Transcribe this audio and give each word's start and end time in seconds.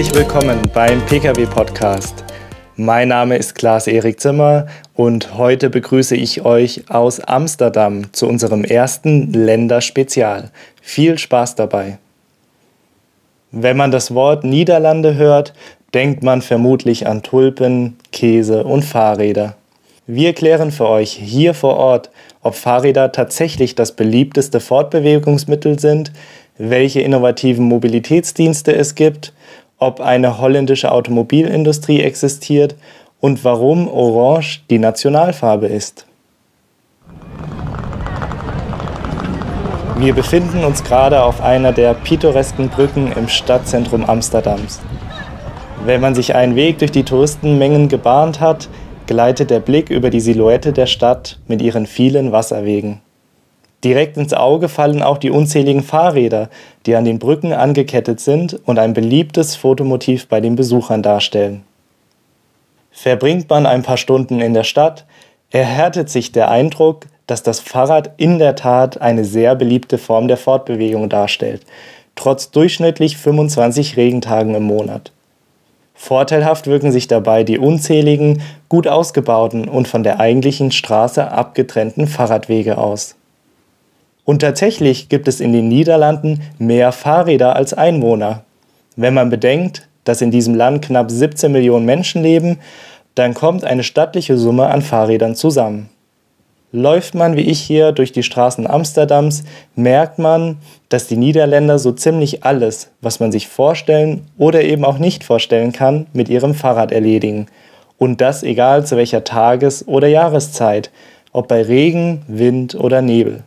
Herzlich 0.00 0.18
willkommen 0.18 0.70
beim 0.72 1.04
PKW 1.04 1.44
Podcast. 1.44 2.24
Mein 2.76 3.08
Name 3.08 3.36
ist 3.36 3.54
Klaas 3.54 3.86
Erik 3.86 4.18
Zimmer 4.18 4.66
und 4.94 5.36
heute 5.36 5.68
begrüße 5.68 6.16
ich 6.16 6.42
euch 6.42 6.88
aus 6.88 7.20
Amsterdam 7.20 8.10
zu 8.14 8.26
unserem 8.26 8.64
ersten 8.64 9.30
Länderspezial. 9.34 10.52
Viel 10.80 11.18
Spaß 11.18 11.54
dabei. 11.56 11.98
Wenn 13.50 13.76
man 13.76 13.90
das 13.90 14.14
Wort 14.14 14.42
Niederlande 14.42 15.16
hört, 15.16 15.52
denkt 15.92 16.22
man 16.22 16.40
vermutlich 16.40 17.06
an 17.06 17.22
Tulpen, 17.22 17.98
Käse 18.10 18.64
und 18.64 18.86
Fahrräder. 18.86 19.54
Wir 20.06 20.32
klären 20.32 20.70
für 20.70 20.88
euch 20.88 21.12
hier 21.12 21.52
vor 21.52 21.76
Ort, 21.76 22.10
ob 22.40 22.54
Fahrräder 22.54 23.12
tatsächlich 23.12 23.74
das 23.74 23.92
beliebteste 23.92 24.60
Fortbewegungsmittel 24.60 25.78
sind, 25.78 26.10
welche 26.56 27.02
innovativen 27.02 27.66
Mobilitätsdienste 27.66 28.74
es 28.74 28.94
gibt, 28.94 29.34
ob 29.80 30.00
eine 30.00 30.38
holländische 30.38 30.92
Automobilindustrie 30.92 32.00
existiert 32.00 32.76
und 33.20 33.44
warum 33.44 33.88
Orange 33.88 34.60
die 34.70 34.78
Nationalfarbe 34.78 35.66
ist. 35.66 36.06
Wir 39.96 40.14
befinden 40.14 40.64
uns 40.64 40.82
gerade 40.82 41.22
auf 41.22 41.42
einer 41.42 41.72
der 41.72 41.92
pittoresken 41.92 42.70
Brücken 42.70 43.12
im 43.12 43.28
Stadtzentrum 43.28 44.04
Amsterdams. 44.04 44.80
Wenn 45.84 46.00
man 46.00 46.14
sich 46.14 46.34
einen 46.34 46.56
Weg 46.56 46.78
durch 46.78 46.90
die 46.90 47.04
Touristenmengen 47.04 47.88
gebahnt 47.88 48.40
hat, 48.40 48.68
gleitet 49.06 49.50
der 49.50 49.60
Blick 49.60 49.90
über 49.90 50.08
die 50.08 50.20
Silhouette 50.20 50.72
der 50.72 50.86
Stadt 50.86 51.38
mit 51.48 51.60
ihren 51.60 51.86
vielen 51.86 52.32
Wasserwegen. 52.32 53.00
Direkt 53.82 54.16
ins 54.18 54.34
Auge 54.34 54.68
fallen 54.68 55.02
auch 55.02 55.16
die 55.16 55.30
unzähligen 55.30 55.82
Fahrräder, 55.82 56.50
die 56.84 56.94
an 56.96 57.04
den 57.04 57.18
Brücken 57.18 57.52
angekettet 57.52 58.20
sind 58.20 58.58
und 58.66 58.78
ein 58.78 58.92
beliebtes 58.92 59.56
Fotomotiv 59.56 60.28
bei 60.28 60.40
den 60.40 60.54
Besuchern 60.54 61.02
darstellen. 61.02 61.62
Verbringt 62.90 63.48
man 63.48 63.64
ein 63.64 63.82
paar 63.82 63.96
Stunden 63.96 64.40
in 64.40 64.52
der 64.52 64.64
Stadt, 64.64 65.06
erhärtet 65.50 66.10
sich 66.10 66.32
der 66.32 66.50
Eindruck, 66.50 67.06
dass 67.26 67.42
das 67.42 67.60
Fahrrad 67.60 68.10
in 68.18 68.38
der 68.38 68.56
Tat 68.56 69.00
eine 69.00 69.24
sehr 69.24 69.54
beliebte 69.54 69.96
Form 69.96 70.28
der 70.28 70.36
Fortbewegung 70.36 71.08
darstellt, 71.08 71.62
trotz 72.16 72.50
durchschnittlich 72.50 73.16
25 73.16 73.96
Regentagen 73.96 74.54
im 74.54 74.64
Monat. 74.64 75.12
Vorteilhaft 75.94 76.66
wirken 76.66 76.92
sich 76.92 77.08
dabei 77.08 77.44
die 77.44 77.58
unzähligen, 77.58 78.42
gut 78.68 78.88
ausgebauten 78.88 79.68
und 79.68 79.86
von 79.86 80.02
der 80.02 80.18
eigentlichen 80.18 80.72
Straße 80.72 81.30
abgetrennten 81.30 82.06
Fahrradwege 82.06 82.78
aus. 82.78 83.16
Und 84.24 84.40
tatsächlich 84.40 85.08
gibt 85.08 85.28
es 85.28 85.40
in 85.40 85.52
den 85.52 85.68
Niederlanden 85.68 86.40
mehr 86.58 86.92
Fahrräder 86.92 87.56
als 87.56 87.74
Einwohner. 87.74 88.44
Wenn 88.96 89.14
man 89.14 89.30
bedenkt, 89.30 89.88
dass 90.04 90.20
in 90.20 90.30
diesem 90.30 90.54
Land 90.54 90.84
knapp 90.84 91.10
17 91.10 91.50
Millionen 91.50 91.86
Menschen 91.86 92.22
leben, 92.22 92.58
dann 93.14 93.34
kommt 93.34 93.64
eine 93.64 93.82
stattliche 93.82 94.36
Summe 94.36 94.66
an 94.66 94.82
Fahrrädern 94.82 95.34
zusammen. 95.34 95.88
Läuft 96.72 97.16
man 97.16 97.36
wie 97.36 97.42
ich 97.42 97.60
hier 97.60 97.90
durch 97.90 98.12
die 98.12 98.22
Straßen 98.22 98.68
Amsterdams, 98.68 99.42
merkt 99.74 100.20
man, 100.20 100.58
dass 100.88 101.08
die 101.08 101.16
Niederländer 101.16 101.80
so 101.80 101.90
ziemlich 101.90 102.44
alles, 102.44 102.90
was 103.00 103.18
man 103.18 103.32
sich 103.32 103.48
vorstellen 103.48 104.26
oder 104.38 104.62
eben 104.62 104.84
auch 104.84 104.98
nicht 104.98 105.24
vorstellen 105.24 105.72
kann, 105.72 106.06
mit 106.12 106.28
ihrem 106.28 106.54
Fahrrad 106.54 106.92
erledigen. 106.92 107.46
Und 107.98 108.20
das 108.20 108.44
egal 108.44 108.86
zu 108.86 108.96
welcher 108.96 109.24
Tages- 109.24 109.86
oder 109.88 110.06
Jahreszeit, 110.06 110.92
ob 111.32 111.48
bei 111.48 111.62
Regen, 111.62 112.22
Wind 112.28 112.76
oder 112.76 113.02
Nebel. 113.02 113.42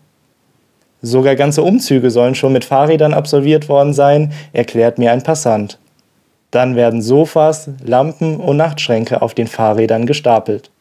Sogar 1.05 1.35
ganze 1.35 1.63
Umzüge 1.63 2.09
sollen 2.09 2.33
schon 2.33 2.53
mit 2.53 2.63
Fahrrädern 2.63 3.13
absolviert 3.13 3.67
worden 3.67 3.93
sein, 3.93 4.31
erklärt 4.53 4.97
mir 4.97 5.11
ein 5.11 5.21
Passant. 5.21 5.77
Dann 6.49 6.77
werden 6.77 7.01
Sofas, 7.01 7.69
Lampen 7.83 8.37
und 8.37 8.55
Nachtschränke 8.55 9.21
auf 9.21 9.33
den 9.33 9.47
Fahrrädern 9.47 10.05
gestapelt. 10.05 10.71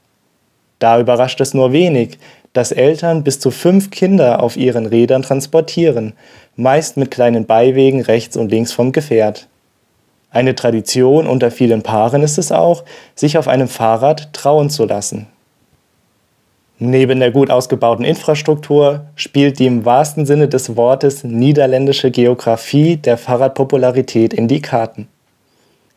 Da 0.79 1.01
überrascht 1.01 1.41
es 1.41 1.55
nur 1.55 1.73
wenig, 1.73 2.19
dass 2.53 2.71
Eltern 2.71 3.25
bis 3.25 3.41
zu 3.41 3.51
fünf 3.51 3.91
Kinder 3.91 4.45
auf 4.45 4.57
ihren 4.57 4.87
Rädern 4.87 5.23
transportieren, 5.23 6.13
meist 6.55 6.97
mit 6.97 7.11
kleinen 7.11 7.45
Beiwegen 7.45 8.01
rechts 8.01 8.37
und 8.37 8.53
links 8.53 8.71
vom 8.71 8.93
Gefährt. 8.93 9.49
Eine 10.31 10.55
Tradition 10.55 11.27
unter 11.27 11.51
vielen 11.51 11.83
Paaren 11.83 12.23
ist 12.23 12.39
es 12.39 12.53
auch, 12.53 12.85
sich 13.17 13.39
auf 13.39 13.49
einem 13.49 13.69
Fahrrad 13.69 14.33
trauen 14.33 14.71
zu 14.71 14.85
lassen. 14.85 15.27
Neben 16.85 17.21
der 17.21 17.31
gut 17.31 17.49
ausgebauten 17.49 18.05
Infrastruktur 18.05 19.07
spielt 19.15 19.61
die 19.61 19.67
im 19.67 19.85
wahrsten 19.85 20.27
Sinne 20.27 20.49
des 20.49 20.75
Wortes 20.75 21.23
niederländische 21.23 22.11
Geografie 22.11 22.97
der 22.97 23.19
Fahrradpopularität 23.19 24.35
in 24.35 24.49
die 24.49 24.61
Karten. 24.61 25.07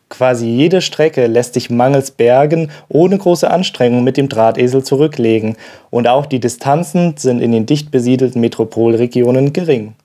Quasi 0.10 0.46
jede 0.46 0.82
Strecke 0.82 1.26
lässt 1.26 1.56
sich 1.56 1.72
mangels 1.72 2.12
Bergen 2.12 2.70
ohne 2.88 3.18
große 3.18 3.50
Anstrengung 3.50 4.04
mit 4.04 4.16
dem 4.16 4.30
Drahtesel 4.30 4.84
zurücklegen 4.84 5.56
und 5.90 6.08
auch 6.08 6.28
die 6.28 6.40
Distanzen 6.40 7.16
sind 7.18 7.42
in 7.42 7.52
den 7.52 7.66
dicht 7.66 7.90
besiedelten 7.90 8.40
Metropolregionen 8.40 9.54
gering. 9.54 9.96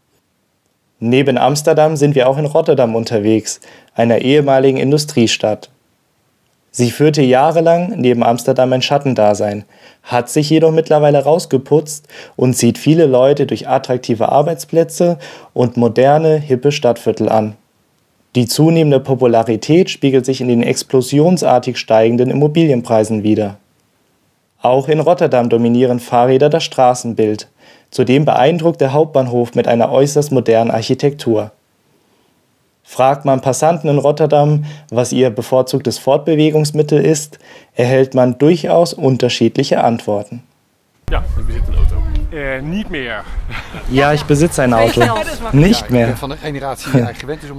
Neben 0.99 1.37
Amsterdam 1.37 1.97
sind 1.97 2.15
wir 2.15 2.27
auch 2.27 2.39
in 2.39 2.47
Rotterdam 2.47 2.97
unterwegs, 2.97 3.61
einer 3.95 4.23
ehemaligen 4.23 4.79
Industriestadt. 4.79 5.69
Sie 6.73 6.91
führte 6.91 7.23
jahrelang 7.23 7.95
neben 7.97 8.23
Amsterdam 8.23 8.73
ein 8.73 8.83
Schattendasein, 8.83 9.65
hat 10.05 10.29
sich 10.29 10.51
jedoch 10.51 10.71
mittlerweile 10.71 11.25
rausgeputzt 11.25 12.07
und 12.37 12.55
zieht 12.55 12.79
viele 12.79 13.07
Leute 13.07 13.47
durch 13.47 13.69
attraktive 13.69 14.31
Arbeitsplätze 14.31 15.19
und 15.53 15.77
moderne, 15.77 16.37
hippe 16.37 16.71
Stadtviertel 16.71 17.29
an. 17.29 17.57
Die 18.37 18.47
zunehmende 18.47 19.01
Popularität 19.01 19.91
spiegelt 19.91 20.25
sich 20.25 20.41
in 20.41 20.47
den 20.47 20.63
explosionsartig 20.63 21.77
steigenden 21.77 22.31
Immobilienpreisen 22.31 23.25
wider. 23.25 23.57
Auch 24.63 24.89
in 24.89 25.01
Rotterdam 25.01 25.49
dominieren 25.49 25.99
Fahrräder 25.99 26.49
das 26.49 26.63
Straßenbild. 26.63 27.49
Zudem 27.91 28.25
beeindruckt 28.25 28.81
der 28.81 28.93
Hauptbahnhof 28.93 29.57
mit 29.57 29.67
einer 29.67 29.91
äußerst 29.91 30.31
modernen 30.31 30.71
Architektur. 30.71 31.51
Fragt 32.91 33.25
man 33.25 33.41
Passanten 33.41 33.89
in 33.89 33.99
Rotterdam, 33.99 34.65
was 34.91 35.13
ihr 35.13 35.31
bevorzugtes 35.31 35.99
Fortbewegungsmittel 35.99 37.01
ist, 37.01 37.39
erhält 37.77 38.15
man 38.15 38.37
durchaus 38.37 38.95
unterschiedliche 38.95 39.85
Antworten. 39.85 40.43
Ja, 41.09 41.23
ich 41.23 41.45
besitze 41.47 41.73
ein 41.73 41.79
Auto. 41.79 42.37
Äh, 42.37 42.63
nicht 42.63 42.91
mehr. 42.91 43.25
Ja, 43.93 44.13
ich 44.13 44.25
besitze 44.25 44.63
ein 44.63 44.75
Auto. 44.75 45.03
Nicht 45.53 45.89
mehr. 45.89 46.17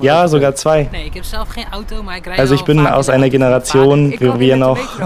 Ja, 0.02 0.28
sogar 0.28 0.54
zwei. 0.56 0.90
Also 2.36 2.56
ich 2.56 2.66
bin 2.66 2.86
aus 2.86 3.08
einer 3.08 3.30
Generation, 3.30 4.14
wo 4.20 4.38
wir 4.38 4.58
noch 4.58 5.00
äh, 5.00 5.04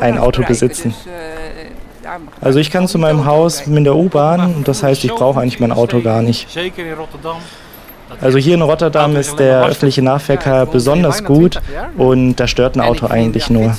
ein 0.00 0.16
Auto 0.16 0.42
besitzen. 0.42 0.94
Also 2.40 2.58
ich 2.60 2.70
kann 2.70 2.88
zu 2.88 2.96
meinem 2.98 3.26
Haus 3.26 3.66
mit 3.66 3.84
der 3.84 3.94
U-Bahn 3.94 4.54
und 4.54 4.66
das 4.66 4.82
heißt, 4.82 5.04
ich 5.04 5.12
brauche 5.14 5.38
eigentlich 5.38 5.60
mein 5.60 5.72
Auto 5.72 6.00
gar 6.00 6.22
nicht. 6.22 6.48
Also 8.20 8.38
hier 8.38 8.54
in 8.54 8.62
Rotterdam 8.62 9.16
ist 9.16 9.38
der 9.38 9.64
öffentliche 9.66 10.02
Nahverkehr 10.02 10.66
besonders 10.66 11.24
gut 11.24 11.60
und 11.96 12.36
da 12.36 12.46
stört 12.46 12.76
ein 12.76 12.80
Auto 12.80 13.06
eigentlich 13.06 13.50
nur. 13.50 13.74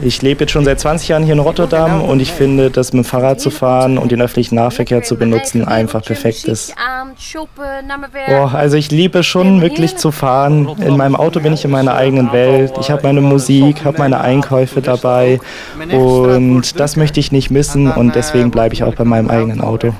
Ich 0.00 0.22
lebe 0.22 0.44
jetzt 0.44 0.50
schon 0.50 0.64
seit 0.64 0.80
20 0.80 1.08
Jahren 1.08 1.22
hier 1.22 1.34
in 1.34 1.40
Rotterdam 1.40 2.02
und 2.02 2.20
ich 2.20 2.32
finde, 2.32 2.70
dass 2.70 2.92
mit 2.92 3.04
dem 3.04 3.08
Fahrrad 3.08 3.40
zu 3.40 3.50
fahren 3.50 3.98
und 3.98 4.12
den 4.12 4.20
öffentlichen 4.22 4.56
Nahverkehr 4.56 5.02
zu 5.02 5.16
benutzen 5.16 5.64
einfach 5.66 6.02
perfekt 6.02 6.44
ist. 6.44 6.74
Boah, 8.28 8.54
also 8.54 8.76
ich 8.76 8.90
liebe 8.90 9.22
schon 9.22 9.60
wirklich 9.60 9.96
zu 9.96 10.10
fahren. 10.10 10.68
In 10.78 10.96
meinem 10.96 11.16
Auto 11.16 11.40
bin 11.40 11.52
ich 11.52 11.64
in 11.64 11.70
meiner 11.70 11.94
eigenen 11.94 12.32
Welt. 12.32 12.72
Ich 12.80 12.90
habe 12.90 13.02
meine 13.02 13.20
Musik, 13.20 13.84
habe 13.84 13.98
meine 13.98 14.20
Einkäufe 14.20 14.82
dabei 14.82 15.40
und 15.92 16.78
das 16.80 16.96
möchte 16.96 17.20
ich 17.20 17.32
nicht 17.32 17.50
missen 17.50 17.90
und 17.90 18.14
deswegen 18.14 18.50
bleibe 18.50 18.74
ich 18.74 18.82
auch 18.84 18.94
bei 18.94 19.04
meinem 19.04 19.30
eigenen 19.30 19.60
Auto. 19.60 19.94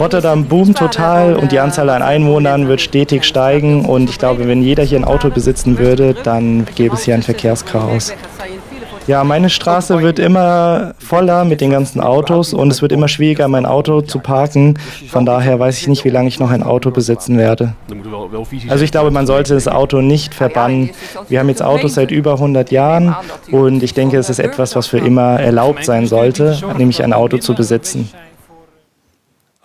Rotterdam 0.00 0.44
boomt 0.46 0.78
total 0.78 1.34
und 1.34 1.52
die 1.52 1.58
Anzahl 1.58 1.90
an 1.90 2.02
Einwohnern 2.02 2.68
wird 2.68 2.80
stetig 2.80 3.24
steigen 3.24 3.84
und 3.84 4.10
ich 4.10 4.18
glaube, 4.18 4.46
wenn 4.48 4.62
jeder 4.62 4.82
hier 4.82 4.98
ein 4.98 5.04
Auto 5.04 5.30
besitzen 5.30 5.78
würde, 5.78 6.14
dann 6.14 6.66
gäbe 6.74 6.94
es 6.94 7.02
hier 7.02 7.14
ein 7.14 7.22
Verkehrschaos. 7.22 8.12
Ja, 9.06 9.22
meine 9.22 9.50
Straße 9.50 10.02
wird 10.02 10.18
immer 10.18 10.94
voller 10.98 11.44
mit 11.44 11.60
den 11.60 11.70
ganzen 11.70 12.00
Autos 12.00 12.52
und 12.52 12.72
es 12.72 12.82
wird 12.82 12.90
immer 12.90 13.06
schwieriger, 13.06 13.46
mein 13.46 13.64
Auto 13.64 14.00
zu 14.00 14.18
parken. 14.18 14.76
Von 15.08 15.24
daher 15.24 15.60
weiß 15.60 15.78
ich 15.78 15.86
nicht, 15.86 16.04
wie 16.04 16.10
lange 16.10 16.26
ich 16.26 16.40
noch 16.40 16.50
ein 16.50 16.64
Auto 16.64 16.90
besitzen 16.90 17.38
werde. 17.38 17.74
Also 18.68 18.82
ich 18.82 18.90
glaube, 18.90 19.12
man 19.12 19.28
sollte 19.28 19.54
das 19.54 19.68
Auto 19.68 20.00
nicht 20.00 20.34
verbannen. 20.34 20.90
Wir 21.28 21.38
haben 21.38 21.48
jetzt 21.48 21.62
Autos 21.62 21.94
seit 21.94 22.10
über 22.10 22.32
100 22.32 22.72
Jahren 22.72 23.14
und 23.52 23.84
ich 23.84 23.94
denke, 23.94 24.16
es 24.16 24.28
ist 24.28 24.40
etwas, 24.40 24.74
was 24.74 24.88
für 24.88 24.98
immer 24.98 25.38
erlaubt 25.38 25.84
sein 25.84 26.08
sollte, 26.08 26.58
nämlich 26.76 27.04
ein 27.04 27.12
Auto 27.12 27.38
zu 27.38 27.54
besitzen. 27.54 28.10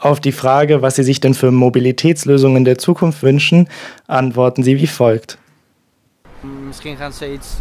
Auf 0.02 0.20
die 0.20 0.32
Frage, 0.32 0.82
was 0.82 0.96
Sie 0.96 1.04
sich 1.04 1.20
denn 1.20 1.36
für 1.36 1.52
Mobilitätslösungen 1.52 2.66
der 2.66 2.80
Zukunft 2.80 3.22
wünschen, 3.22 3.70
antworten 4.08 4.64
Sie 4.64 4.82
wie 4.82 4.88
folgt. 4.88 5.38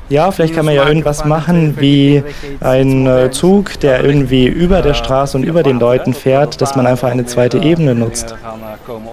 Ja, 0.08 0.30
vielleicht 0.30 0.54
kann 0.54 0.64
man 0.64 0.74
ja 0.74 0.88
irgendwas 0.88 1.26
machen, 1.26 1.78
wie 1.80 2.22
ein 2.60 3.06
äh, 3.06 3.30
Zug, 3.30 3.78
der 3.80 4.02
irgendwie 4.02 4.46
über 4.46 4.80
der 4.80 4.94
Straße 4.94 5.36
und 5.36 5.44
über 5.44 5.62
den 5.62 5.78
Leuten 5.78 6.14
fährt, 6.14 6.62
dass 6.62 6.76
man 6.76 6.86
einfach 6.86 7.10
eine 7.10 7.26
zweite 7.26 7.58
Ebene 7.58 7.94
nutzt. 7.94 8.34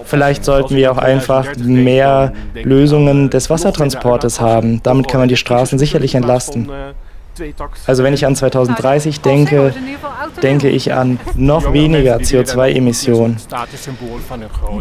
Vielleicht 0.04 0.46
sollten 0.46 0.74
wir 0.74 0.90
auch 0.90 0.96
einfach 0.96 1.54
mehr 1.56 2.32
Lösungen 2.54 3.28
des 3.28 3.50
Wassertransportes 3.50 4.40
haben. 4.40 4.82
Damit 4.82 5.08
kann 5.08 5.20
man 5.20 5.28
die 5.28 5.36
Straßen 5.36 5.78
sicherlich 5.78 6.14
entlasten. 6.14 6.70
Also 7.86 8.04
wenn 8.04 8.14
ich 8.14 8.26
an 8.26 8.36
2030 8.36 9.20
denke, 9.20 9.74
denke 10.42 10.68
ich 10.68 10.92
an 10.92 11.18
noch 11.34 11.72
weniger 11.72 12.16
CO2-Emissionen. 12.16 13.36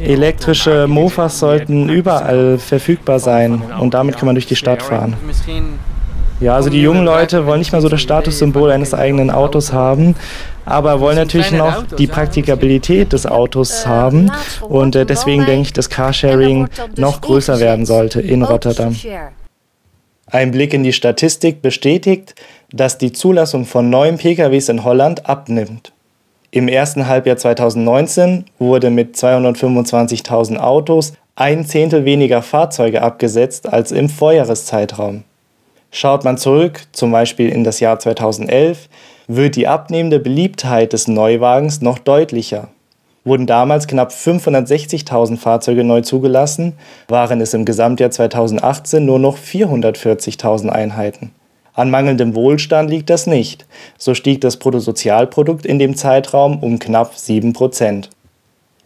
Elektrische 0.02 0.88
Mofas 0.88 1.40
sollten 1.40 1.90
überall 1.90 2.58
verfügbar 2.58 3.20
sein 3.20 3.62
und 3.80 3.94
damit 3.94 4.18
kann 4.18 4.26
man 4.26 4.36
durch 4.36 4.48
die 4.48 4.56
Stadt 4.56 4.82
fahren. 4.82 5.16
Ja, 6.40 6.56
also 6.56 6.70
die 6.70 6.82
jungen 6.82 7.04
Leute 7.04 7.48
wollen 7.48 7.60
nicht 7.60 7.72
mehr 7.72 7.82
so 7.82 7.90
das 7.90 8.00
Statussymbol 8.00 8.70
eines 8.70 8.94
eigenen 8.94 9.32
Autos 9.32 9.74
haben, 9.74 10.16
aber 10.66 11.00
wollen 11.00 11.16
natürlich 11.16 11.52
noch 11.52 11.84
die 11.98 12.06
Praktikabilität 12.06 13.12
des 13.12 13.26
Autos 13.26 13.88
haben. 13.88 14.32
Und 14.62 14.96
äh, 14.96 15.06
deswegen 15.06 15.46
denke 15.48 15.64
ich, 15.64 15.74
dass 15.74 15.90
Carsharing 15.90 16.68
noch 16.96 17.22
größer 17.22 17.60
werden 17.60 17.88
sollte 17.88 18.22
in 18.22 18.44
Rotterdam. 18.44 18.96
Ein 20.30 20.52
Blick 20.52 20.74
in 20.74 20.84
die 20.84 20.92
Statistik 20.92 21.62
bestätigt, 21.62 22.36
dass 22.72 22.98
die 22.98 23.14
Zulassung 23.14 23.66
von 23.66 23.90
neuen 23.90 24.18
PKWs 24.18 24.68
in 24.68 24.84
Holland 24.84 25.26
abnimmt. 25.26 25.94
Im 26.52 26.68
ersten 26.68 27.08
Halbjahr 27.08 27.38
2019 27.38 28.44
wurde 28.60 28.90
mit 28.90 29.16
225.000 29.16 30.58
Autos 30.58 31.14
ein 31.36 31.66
Zehntel 31.66 32.04
weniger 32.04 32.42
Fahrzeuge 32.42 33.04
abgesetzt 33.04 33.72
als 33.72 33.94
im 33.94 34.10
Vorjahreszeitraum. 34.10 35.24
Schaut 35.92 36.26
man 36.26 36.38
zurück, 36.38 36.82
zum 36.92 37.14
Beispiel 37.14 37.48
in 37.48 37.64
das 37.64 37.80
Jahr 37.80 37.98
2011, 37.98 38.90
wird 39.28 39.56
die 39.56 39.68
abnehmende 39.68 40.20
Beliebtheit 40.20 40.92
des 40.92 41.08
Neuwagens 41.08 41.82
noch 41.82 42.00
deutlicher 42.00 42.68
wurden 43.28 43.46
damals 43.46 43.88
knapp 43.88 44.12
560.000 44.12 45.38
Fahrzeuge 45.38 45.84
neu 45.84 46.02
zugelassen, 46.02 46.74
waren 47.08 47.42
es 47.42 47.54
im 47.54 47.66
Gesamtjahr 47.66 48.12
2018 48.12 49.06
nur 49.06 49.20
noch 49.20 49.38
440.000 49.38 50.70
Einheiten. 50.70 51.32
An 51.74 51.92
mangelndem 51.92 52.34
Wohlstand 52.34 52.90
liegt 52.90 53.12
das 53.12 53.28
nicht. 53.28 53.68
So 54.00 54.16
stieg 54.16 54.42
das 54.42 54.58
Bruttosozialprodukt 54.58 55.66
in 55.66 55.78
dem 55.78 55.96
Zeitraum 55.96 56.58
um 56.60 56.80
knapp 56.80 57.16
7 57.16 57.54
Prozent. 57.54 58.10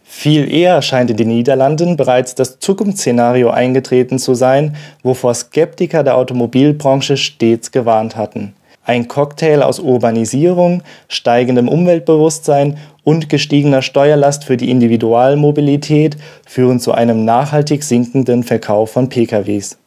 Viel 0.04 0.52
eher 0.52 0.82
scheint 0.82 1.10
in 1.10 1.16
den 1.16 1.28
Niederlanden 1.28 1.96
bereits 1.96 2.34
das 2.34 2.58
Zukunftsszenario 2.58 3.48
eingetreten 3.48 4.18
zu 4.18 4.34
sein, 4.34 4.76
wovor 5.02 5.32
Skeptiker 5.32 6.04
der 6.04 6.18
Automobilbranche 6.18 7.16
stets 7.16 7.72
gewarnt 7.72 8.14
hatten. 8.14 8.52
Ein 8.84 9.08
Cocktail 9.08 9.62
aus 9.62 9.78
Urbanisierung, 9.78 10.82
steigendem 11.08 11.68
Umweltbewusstsein 11.68 12.76
und 13.04 13.28
gestiegener 13.28 13.82
Steuerlast 13.82 14.44
für 14.44 14.56
die 14.56 14.70
Individualmobilität 14.70 16.16
führen 16.46 16.80
zu 16.80 16.92
einem 16.92 17.24
nachhaltig 17.24 17.82
sinkenden 17.82 18.42
Verkauf 18.42 18.92
von 18.92 19.08
PKWs. 19.08 19.78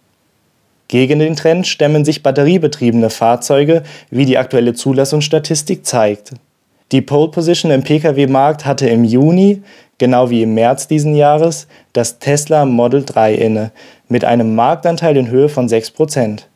Gegen 0.88 1.20
den 1.20 1.36
Trend 1.36 1.66
stemmen 1.66 2.06
sich 2.06 2.22
batteriebetriebene 2.22 3.10
Fahrzeuge, 3.10 3.84
wie 4.12 4.26
die 4.26 4.38
aktuelle 4.38 4.74
Zulassungsstatistik 4.74 5.86
zeigt. 5.86 6.34
Die 6.92 7.02
Pole 7.02 7.32
Position 7.32 7.72
im 7.72 7.84
Pkw-Markt 7.84 8.66
hatte 8.66 8.88
im 8.88 9.04
Juni, 9.04 9.64
genau 9.98 10.30
wie 10.30 10.44
im 10.44 10.54
März 10.54 10.88
diesen 10.88 11.16
Jahres, 11.16 11.68
das 11.94 12.20
Tesla 12.20 12.66
Model 12.66 13.04
3 13.04 13.34
inne, 13.34 13.72
mit 14.08 14.24
einem 14.24 14.54
Marktanteil 14.54 15.18
in 15.18 15.30
Höhe 15.30 15.50
von 15.50 15.68
6 15.68 15.92
Prozent. 15.92 16.48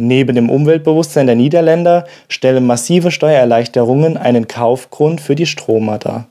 Neben 0.00 0.36
dem 0.36 0.48
Umweltbewusstsein 0.48 1.26
der 1.26 1.34
Niederländer 1.34 2.06
stellen 2.28 2.66
massive 2.66 3.10
Steuererleichterungen 3.10 4.16
einen 4.16 4.46
Kaufgrund 4.46 5.20
für 5.20 5.34
die 5.34 5.46
Stromer 5.46 5.98
dar. 5.98 6.26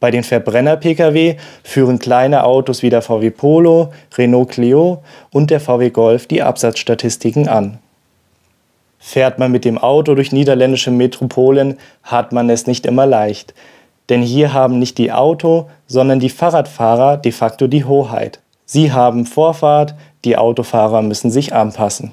Bei 0.00 0.10
den 0.10 0.24
Verbrenner-Pkw 0.24 1.36
führen 1.62 2.00
kleine 2.00 2.42
Autos 2.42 2.82
wie 2.82 2.90
der 2.90 3.00
VW 3.00 3.30
Polo, 3.30 3.92
Renault 4.16 4.50
Clio 4.50 5.02
und 5.32 5.50
der 5.50 5.60
VW 5.60 5.90
Golf 5.90 6.26
die 6.26 6.42
Absatzstatistiken 6.42 7.48
an. 7.48 7.78
Fährt 8.98 9.38
man 9.38 9.52
mit 9.52 9.64
dem 9.64 9.78
Auto 9.78 10.16
durch 10.16 10.32
niederländische 10.32 10.90
Metropolen, 10.90 11.78
hat 12.02 12.32
man 12.32 12.50
es 12.50 12.66
nicht 12.66 12.86
immer 12.86 13.06
leicht. 13.06 13.54
Denn 14.08 14.22
hier 14.22 14.52
haben 14.52 14.80
nicht 14.80 14.98
die 14.98 15.12
Auto, 15.12 15.68
sondern 15.86 16.18
die 16.18 16.30
Fahrradfahrer 16.30 17.18
de 17.18 17.30
facto 17.30 17.68
die 17.68 17.84
Hoheit. 17.84 18.40
Sie 18.66 18.90
haben 18.90 19.26
Vorfahrt, 19.26 19.94
die 20.24 20.36
Autofahrer 20.36 21.02
müssen 21.02 21.30
sich 21.30 21.54
anpassen. 21.54 22.12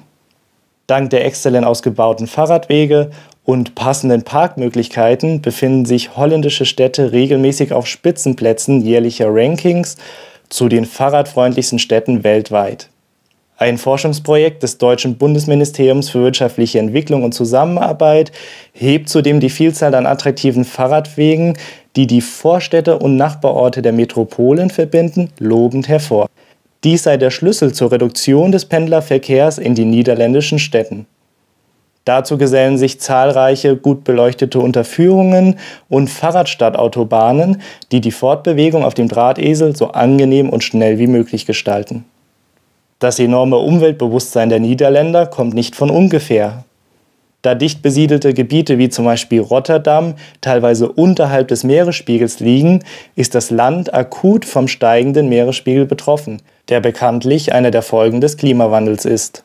Dank 0.86 1.10
der 1.10 1.24
exzellent 1.24 1.66
ausgebauten 1.66 2.26
Fahrradwege 2.26 3.10
und 3.44 3.74
passenden 3.74 4.22
Parkmöglichkeiten 4.22 5.42
befinden 5.42 5.84
sich 5.84 6.16
holländische 6.16 6.64
Städte 6.64 7.12
regelmäßig 7.12 7.72
auf 7.72 7.86
Spitzenplätzen 7.86 8.80
jährlicher 8.82 9.28
Rankings 9.28 9.96
zu 10.48 10.68
den 10.68 10.84
fahrradfreundlichsten 10.84 11.78
Städten 11.78 12.22
weltweit. 12.22 12.88
Ein 13.58 13.78
Forschungsprojekt 13.78 14.62
des 14.62 14.76
deutschen 14.76 15.16
Bundesministeriums 15.16 16.10
für 16.10 16.20
wirtschaftliche 16.20 16.78
Entwicklung 16.78 17.24
und 17.24 17.32
Zusammenarbeit 17.32 18.30
hebt 18.72 19.08
zudem 19.08 19.40
die 19.40 19.48
Vielzahl 19.48 19.94
an 19.94 20.06
attraktiven 20.06 20.64
Fahrradwegen, 20.64 21.56
die 21.96 22.06
die 22.06 22.20
Vorstädte 22.20 22.98
und 22.98 23.16
Nachbarorte 23.16 23.80
der 23.80 23.92
Metropolen 23.92 24.68
verbinden, 24.68 25.30
lobend 25.38 25.88
hervor. 25.88 26.28
Dies 26.86 27.02
sei 27.02 27.16
der 27.16 27.32
Schlüssel 27.32 27.74
zur 27.74 27.90
Reduktion 27.90 28.52
des 28.52 28.64
Pendlerverkehrs 28.66 29.58
in 29.58 29.74
den 29.74 29.90
niederländischen 29.90 30.60
Städten. 30.60 31.06
Dazu 32.04 32.38
gesellen 32.38 32.78
sich 32.78 33.00
zahlreiche 33.00 33.76
gut 33.76 34.04
beleuchtete 34.04 34.60
Unterführungen 34.60 35.58
und 35.88 36.08
Fahrradstadtautobahnen, 36.08 37.60
die 37.90 38.00
die 38.00 38.12
Fortbewegung 38.12 38.84
auf 38.84 38.94
dem 38.94 39.08
Drahtesel 39.08 39.74
so 39.74 39.88
angenehm 39.88 40.48
und 40.48 40.62
schnell 40.62 41.00
wie 41.00 41.08
möglich 41.08 41.44
gestalten. 41.44 42.04
Das 43.00 43.18
enorme 43.18 43.56
Umweltbewusstsein 43.56 44.48
der 44.48 44.60
Niederländer 44.60 45.26
kommt 45.26 45.54
nicht 45.54 45.74
von 45.74 45.90
ungefähr. 45.90 46.62
Da 47.46 47.54
dicht 47.54 47.80
besiedelte 47.80 48.34
Gebiete 48.34 48.76
wie 48.76 48.88
zum 48.88 49.04
Beispiel 49.04 49.40
Rotterdam 49.40 50.14
teilweise 50.40 50.90
unterhalb 50.90 51.46
des 51.46 51.62
Meeresspiegels 51.62 52.40
liegen, 52.40 52.82
ist 53.14 53.36
das 53.36 53.50
Land 53.50 53.94
akut 53.94 54.44
vom 54.44 54.66
steigenden 54.66 55.28
Meeresspiegel 55.28 55.86
betroffen– 55.86 56.42
der 56.68 56.80
bekanntlich 56.80 57.52
eine 57.52 57.70
der 57.70 57.82
Folgen 57.82 58.20
des 58.20 58.36
Klimawandels 58.36 59.04
ist. 59.04 59.44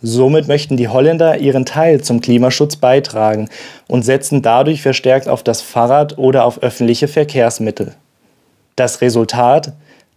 Somit 0.00 0.48
möchten 0.48 0.78
die 0.78 0.88
Holländer 0.88 1.36
ihren 1.36 1.66
Teil 1.66 2.00
zum 2.00 2.22
Klimaschutz 2.22 2.76
beitragen 2.76 3.50
und 3.86 4.02
setzen 4.02 4.40
dadurch 4.40 4.80
verstärkt 4.80 5.28
auf 5.28 5.42
das 5.42 5.60
Fahrrad 5.60 6.16
oder 6.16 6.46
auf 6.46 6.62
öffentliche 6.62 7.06
Verkehrsmittel. 7.06 7.92
Das 8.76 9.02
Resultat? 9.02 9.74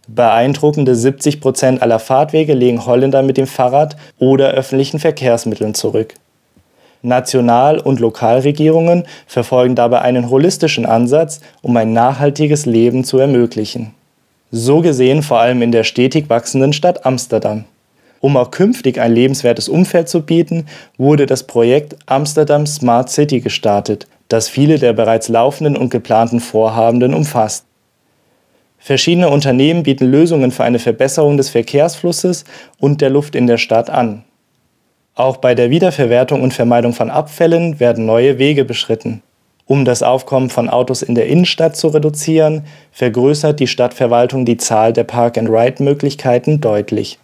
Beeindruckende 0.08 0.94
70 0.94 1.42
Prozent 1.42 1.82
aller 1.82 1.98
Fahrtwege 1.98 2.54
legen 2.54 2.86
Holländer 2.86 3.22
mit 3.22 3.36
dem 3.36 3.46
Fahrrad 3.46 3.98
oder 4.18 4.52
öffentlichen 4.52 5.00
Verkehrsmitteln 5.00 5.74
zurück. 5.74 6.14
National- 7.04 7.78
und 7.78 8.00
Lokalregierungen 8.00 9.04
verfolgen 9.26 9.74
dabei 9.74 10.00
einen 10.00 10.30
holistischen 10.30 10.86
Ansatz, 10.86 11.40
um 11.62 11.76
ein 11.76 11.92
nachhaltiges 11.92 12.66
Leben 12.66 13.04
zu 13.04 13.18
ermöglichen 13.18 13.94
so 14.54 14.80
gesehen 14.80 15.24
vor 15.24 15.40
allem 15.40 15.62
in 15.62 15.72
der 15.72 15.82
stetig 15.82 16.30
wachsenden 16.30 16.72
Stadt 16.72 17.04
Amsterdam. 17.04 17.64
Um 18.20 18.36
auch 18.36 18.52
künftig 18.52 19.00
ein 19.00 19.12
lebenswertes 19.12 19.68
Umfeld 19.68 20.08
zu 20.08 20.22
bieten, 20.22 20.66
wurde 20.96 21.26
das 21.26 21.42
Projekt 21.42 21.96
Amsterdam 22.06 22.64
Smart 22.64 23.10
City 23.10 23.40
gestartet, 23.40 24.06
das 24.28 24.48
viele 24.48 24.78
der 24.78 24.92
bereits 24.92 25.28
laufenden 25.28 25.76
und 25.76 25.90
geplanten 25.90 26.38
Vorhabenden 26.38 27.14
umfasst. 27.14 27.64
Verschiedene 28.78 29.28
Unternehmen 29.28 29.82
bieten 29.82 30.06
Lösungen 30.06 30.52
für 30.52 30.62
eine 30.62 30.78
Verbesserung 30.78 31.36
des 31.36 31.50
Verkehrsflusses 31.50 32.44
und 32.78 33.00
der 33.00 33.10
Luft 33.10 33.34
in 33.34 33.48
der 33.48 33.58
Stadt 33.58 33.90
an. 33.90 34.22
Auch 35.16 35.36
bei 35.36 35.54
der 35.54 35.70
Wiederverwertung 35.70 36.42
und 36.42 36.52
Vermeidung 36.52 36.92
von 36.92 37.08
Abfällen 37.08 37.78
werden 37.78 38.04
neue 38.04 38.38
Wege 38.38 38.64
beschritten. 38.64 39.22
Um 39.66 39.84
das 39.84 40.02
Aufkommen 40.02 40.50
von 40.50 40.68
Autos 40.68 41.02
in 41.02 41.14
der 41.14 41.26
Innenstadt 41.26 41.76
zu 41.76 41.88
reduzieren, 41.88 42.64
vergrößert 42.92 43.60
die 43.60 43.68
Stadtverwaltung 43.68 44.44
die 44.44 44.56
Zahl 44.56 44.92
der 44.92 45.04
Park-and-Ride-Möglichkeiten 45.04 46.60
deutlich. 46.60 47.18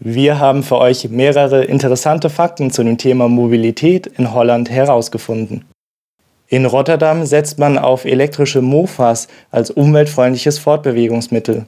Wir 0.00 0.40
haben 0.40 0.62
für 0.62 0.78
euch 0.78 1.08
mehrere 1.10 1.64
interessante 1.64 2.30
Fakten 2.30 2.70
zu 2.70 2.82
dem 2.82 2.98
Thema 2.98 3.28
Mobilität 3.28 4.06
in 4.06 4.34
Holland 4.34 4.70
herausgefunden. 4.70 5.64
In 6.48 6.66
Rotterdam 6.66 7.24
setzt 7.24 7.58
man 7.58 7.78
auf 7.78 8.04
elektrische 8.04 8.60
Mofas 8.60 9.28
als 9.50 9.70
umweltfreundliches 9.70 10.58
Fortbewegungsmittel. 10.58 11.66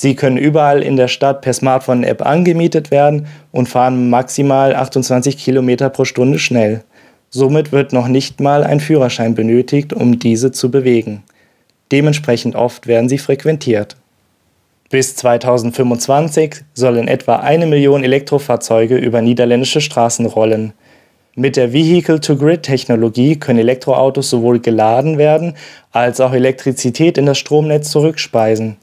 Sie 0.00 0.14
können 0.14 0.36
überall 0.36 0.80
in 0.84 0.96
der 0.96 1.08
Stadt 1.08 1.40
per 1.40 1.52
Smartphone-App 1.52 2.24
angemietet 2.24 2.92
werden 2.92 3.26
und 3.50 3.68
fahren 3.68 4.08
maximal 4.08 4.76
28 4.76 5.36
km 5.36 5.90
pro 5.92 6.04
Stunde 6.04 6.38
schnell. 6.38 6.84
Somit 7.30 7.72
wird 7.72 7.92
noch 7.92 8.06
nicht 8.06 8.38
mal 8.38 8.62
ein 8.62 8.78
Führerschein 8.78 9.34
benötigt, 9.34 9.92
um 9.92 10.20
diese 10.20 10.52
zu 10.52 10.70
bewegen. 10.70 11.24
Dementsprechend 11.90 12.54
oft 12.54 12.86
werden 12.86 13.08
sie 13.08 13.18
frequentiert. 13.18 13.96
Bis 14.88 15.16
2025 15.16 16.58
sollen 16.74 17.08
etwa 17.08 17.40
eine 17.40 17.66
Million 17.66 18.04
Elektrofahrzeuge 18.04 18.96
über 18.98 19.20
niederländische 19.20 19.80
Straßen 19.80 20.26
rollen. 20.26 20.74
Mit 21.34 21.56
der 21.56 21.72
Vehicle-to-Grid-Technologie 21.72 23.34
können 23.34 23.58
Elektroautos 23.58 24.30
sowohl 24.30 24.60
geladen 24.60 25.18
werden 25.18 25.54
als 25.90 26.20
auch 26.20 26.32
Elektrizität 26.34 27.18
in 27.18 27.26
das 27.26 27.38
Stromnetz 27.38 27.90
zurückspeisen. 27.90 28.76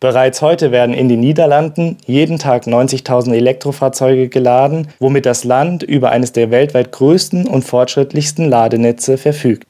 Bereits 0.00 0.40
heute 0.40 0.72
werden 0.72 0.94
in 0.94 1.10
den 1.10 1.20
Niederlanden 1.20 1.98
jeden 2.06 2.38
Tag 2.38 2.64
90.000 2.64 3.34
Elektrofahrzeuge 3.34 4.28
geladen, 4.28 4.88
womit 4.98 5.26
das 5.26 5.44
Land 5.44 5.82
über 5.82 6.10
eines 6.10 6.32
der 6.32 6.50
weltweit 6.50 6.90
größten 6.90 7.46
und 7.46 7.64
fortschrittlichsten 7.64 8.48
Ladenetze 8.48 9.18
verfügt. 9.18 9.66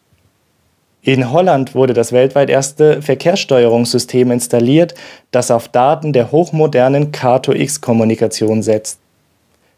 In 1.03 1.33
Holland 1.33 1.75
wurde 1.75 1.95
das 1.95 2.13
weltweit 2.13 2.49
erste 2.49 3.03
Verkehrssteuerungssystem 3.03 4.31
installiert, 4.31 4.95
das 5.33 5.51
auf 5.51 5.67
Daten 5.67 6.13
der 6.13 6.31
hochmodernen 6.31 7.11
Car-to-X-Kommunikation 7.11 8.63
setzt. 8.63 9.01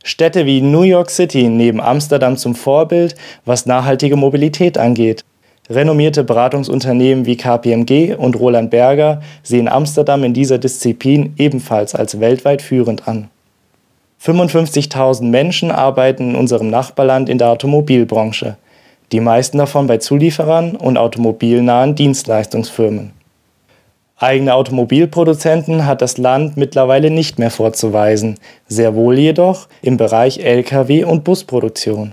Städte 0.04 0.44
wie 0.44 0.60
New 0.60 0.82
York 0.82 1.10
City 1.10 1.48
neben 1.48 1.80
Amsterdam 1.80 2.36
zum 2.36 2.54
Vorbild, 2.56 3.14
was 3.46 3.64
nachhaltige 3.64 4.16
Mobilität 4.16 4.76
angeht. 4.76 5.24
Renommierte 5.70 6.24
Beratungsunternehmen 6.24 7.24
wie 7.26 7.36
KPMG 7.36 8.16
und 8.16 8.38
Roland 8.38 8.70
Berger 8.70 9.22
sehen 9.42 9.68
Amsterdam 9.68 10.24
in 10.24 10.34
dieser 10.34 10.58
Disziplin 10.58 11.34
ebenfalls 11.38 11.94
als 11.94 12.20
weltweit 12.20 12.62
führend 12.62 13.06
an. 13.06 13.28
55.000 14.22 15.24
Menschen 15.24 15.70
arbeiten 15.70 16.30
in 16.30 16.36
unserem 16.36 16.70
Nachbarland 16.70 17.28
in 17.28 17.38
der 17.38 17.50
Automobilbranche 17.50 18.56
die 19.12 19.20
meisten 19.20 19.58
davon 19.58 19.86
bei 19.86 19.98
Zulieferern 19.98 20.74
und 20.74 20.96
automobilnahen 20.96 21.94
Dienstleistungsfirmen. 21.94 23.12
Eigene 24.16 24.54
Automobilproduzenten 24.54 25.84
hat 25.84 26.00
das 26.00 26.16
Land 26.16 26.56
mittlerweile 26.56 27.10
nicht 27.10 27.38
mehr 27.38 27.50
vorzuweisen, 27.50 28.36
sehr 28.68 28.94
wohl 28.94 29.18
jedoch 29.18 29.68
im 29.82 29.96
Bereich 29.96 30.38
Lkw- 30.38 31.04
und 31.04 31.24
Busproduktion. 31.24 32.12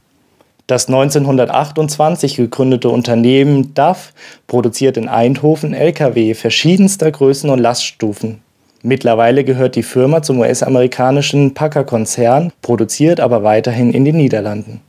Das 0.69 0.85
1928 0.85 2.35
gegründete 2.35 2.89
Unternehmen 2.89 3.73
DAF 3.73 4.13
produziert 4.45 4.97
in 4.97 5.07
Eindhoven 5.07 5.73
Lkw 5.73 6.35
verschiedenster 6.35 7.09
Größen 7.09 7.49
und 7.49 7.57
Laststufen. 7.57 8.43
Mittlerweile 8.83 9.43
gehört 9.43 9.75
die 9.75 9.81
Firma 9.81 10.21
zum 10.21 10.41
US-amerikanischen 10.41 11.55
Packer-Konzern, 11.55 12.53
produziert 12.61 13.19
aber 13.19 13.41
weiterhin 13.41 13.89
in 13.89 14.05
den 14.05 14.17
Niederlanden. 14.17 14.81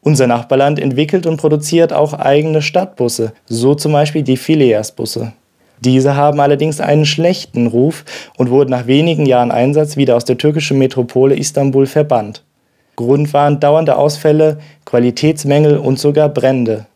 Unser 0.00 0.28
Nachbarland 0.28 0.80
entwickelt 0.80 1.26
und 1.26 1.36
produziert 1.36 1.92
auch 1.92 2.14
eigene 2.14 2.62
Stadtbusse, 2.62 3.34
so 3.44 3.74
zum 3.74 3.92
Beispiel 3.92 4.22
die 4.22 4.38
Phileas-Busse. 4.38 5.34
Diese 5.80 6.16
haben 6.16 6.40
allerdings 6.40 6.80
einen 6.80 7.04
schlechten 7.04 7.66
Ruf 7.66 8.06
und 8.38 8.48
wurden 8.48 8.70
nach 8.70 8.86
wenigen 8.86 9.26
Jahren 9.26 9.50
Einsatz 9.50 9.98
wieder 9.98 10.16
aus 10.16 10.24
der 10.24 10.38
türkischen 10.38 10.78
Metropole 10.78 11.36
Istanbul 11.36 11.84
verbannt. 11.84 12.42
Grund 12.96 13.32
waren 13.32 13.58
dauernde 13.58 13.96
Ausfälle, 13.96 14.58
Qualitätsmängel 14.84 15.78
und 15.78 15.98
sogar 15.98 16.28
Brände. 16.28 16.86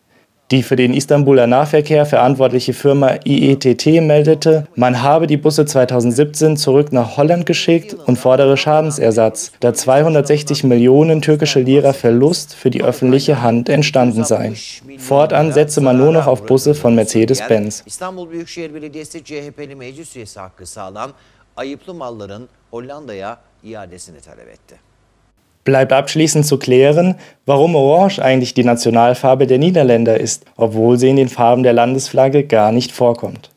Die 0.49 0.63
für 0.63 0.77
den 0.77 0.93
Istanbuler 0.93 1.45
Nahverkehr 1.45 2.05
verantwortliche 2.05 2.71
Firma 2.71 3.15
IETT 3.25 4.01
meldete, 4.01 4.65
man 4.75 5.01
habe 5.01 5.27
die 5.27 5.35
Busse 5.35 5.65
2017 5.65 6.55
zurück 6.55 6.93
nach 6.93 7.17
Holland 7.17 7.45
geschickt 7.45 7.93
und 8.05 8.17
fordere 8.17 8.55
Schadensersatz, 8.55 9.51
da 9.59 9.73
260 9.73 10.63
Millionen 10.63 11.21
türkische 11.21 11.59
Lira 11.59 11.91
Verlust 11.91 12.55
für 12.55 12.69
die 12.69 12.81
öffentliche 12.81 13.41
Hand 13.41 13.67
entstanden 13.67 14.23
seien. 14.23 14.55
Fortan 14.97 15.51
setze 15.51 15.81
man 15.81 15.97
nur 15.97 16.13
noch 16.13 16.27
auf 16.27 16.45
Busse 16.45 16.73
von 16.73 16.95
Mercedes-Benz. 16.95 17.83
ayıplı 21.57 21.93
malların 21.93 22.49
Hollanda'ya 22.71 23.37
iadesini 23.63 24.21
talep 24.21 24.47
etti. 24.47 24.86
Bleibt 25.67 25.91
abschließend 25.91 26.45
zu 26.45 26.59
klären, 26.59 27.15
warum 27.45 27.75
Orange 27.75 28.19
eigentlich 28.19 28.53
die 28.53 28.63
Nationalfarbe 28.63 29.47
der 29.47 29.57
Niederländer 29.57 30.17
ist, 30.17 30.45
obwohl 30.55 30.97
sie 30.97 31.09
in 31.09 31.17
den 31.17 31.27
Farben 31.27 31.61
der 31.61 31.73
Landesflagge 31.73 32.45
gar 32.45 32.71
nicht 32.71 32.93
vorkommt. 32.93 33.49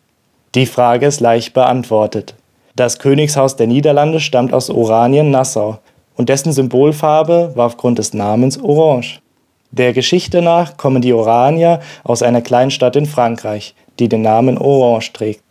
Die 0.57 0.67
Frage 0.67 1.07
ist 1.07 1.21
leicht 1.21 1.55
beantwortet. 1.55 2.35
Das 2.75 2.99
Königshaus 2.99 3.55
der 3.55 3.69
Niederlande 3.69 4.19
stammt 4.19 4.53
aus 4.53 4.71
Oranien-Nassau 4.71 5.79
und 6.17 6.29
dessen 6.29 6.53
Symbolfarbe 6.53 7.53
war 7.55 7.67
aufgrund 7.67 8.01
des 8.01 8.13
Namens 8.13 8.61
Orange. 8.61 9.21
Der 9.71 9.93
Geschichte 9.93 10.43
nach 10.43 10.77
kommen 10.79 11.03
die 11.03 11.13
Oranier 11.13 11.79
aus 12.03 12.25
einer 12.25 12.43
kleinen 12.43 12.73
Stadt 12.73 12.97
in 12.97 13.07
Frankreich, 13.07 13.77
die 14.01 14.09
den 14.09 14.23
Namen 14.23 14.59
Orange 14.59 15.13
trägt. 15.13 15.45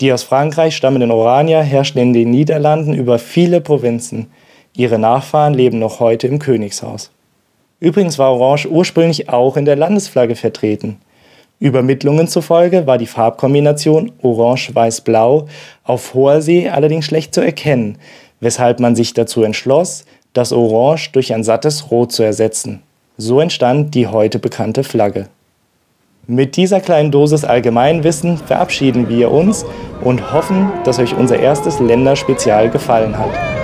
Die 0.00 0.12
aus 0.12 0.24
Frankreich 0.24 0.74
stammenden 0.74 1.12
Oranier 1.12 1.62
herrschten 1.62 2.02
in 2.02 2.12
den 2.12 2.32
Niederlanden 2.32 2.92
über 2.92 3.20
viele 3.20 3.60
Provinzen, 3.60 4.32
Ihre 4.74 4.98
Nachfahren 4.98 5.54
leben 5.54 5.78
noch 5.78 6.00
heute 6.00 6.26
im 6.26 6.38
Königshaus. 6.38 7.10
Übrigens 7.80 8.18
war 8.18 8.32
Orange 8.32 8.66
ursprünglich 8.66 9.28
auch 9.28 9.56
in 9.56 9.64
der 9.64 9.76
Landesflagge 9.76 10.36
vertreten. 10.36 10.98
Übermittlungen 11.58 12.28
zufolge 12.28 12.86
war 12.86 12.96
die 12.96 13.06
Farbkombination 13.06 14.12
Orange-Weiß-Blau 14.22 15.46
auf 15.84 16.14
hoher 16.14 16.40
See 16.40 16.68
allerdings 16.68 17.04
schlecht 17.04 17.34
zu 17.34 17.40
erkennen, 17.40 17.98
weshalb 18.40 18.80
man 18.80 18.96
sich 18.96 19.12
dazu 19.12 19.42
entschloss, 19.42 20.04
das 20.32 20.52
Orange 20.52 21.10
durch 21.12 21.34
ein 21.34 21.44
sattes 21.44 21.90
Rot 21.90 22.12
zu 22.12 22.22
ersetzen. 22.22 22.82
So 23.18 23.40
entstand 23.40 23.94
die 23.94 24.06
heute 24.06 24.38
bekannte 24.38 24.84
Flagge. 24.84 25.28
Mit 26.26 26.56
dieser 26.56 26.80
kleinen 26.80 27.10
Dosis 27.10 27.44
Allgemeinwissen 27.44 28.38
verabschieden 28.38 29.08
wir 29.08 29.30
uns 29.30 29.66
und 30.02 30.32
hoffen, 30.32 30.70
dass 30.84 30.98
euch 30.98 31.14
unser 31.14 31.38
erstes 31.38 31.80
Länderspezial 31.80 32.70
gefallen 32.70 33.18
hat. 33.18 33.59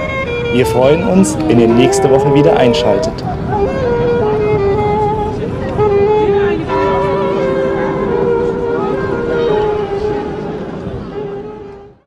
Wir 0.52 0.66
freuen 0.66 1.06
uns, 1.06 1.36
wenn 1.46 1.60
ihr 1.60 1.68
nächste 1.68 2.10
Woche 2.10 2.34
wieder 2.34 2.56
einschaltet. 2.56 3.12